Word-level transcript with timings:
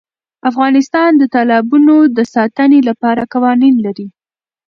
افغانستان 0.49 1.11
د 1.17 1.23
تالابونو 1.35 1.95
د 2.17 2.19
ساتنې 2.33 2.79
لپاره 2.89 3.21
قوانین 3.33 3.75
لري. 3.85 4.07